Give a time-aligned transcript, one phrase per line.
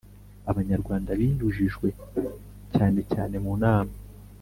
[0.51, 1.87] Abanyarwanda binyujijwe
[2.75, 3.93] cyane cyane mu nama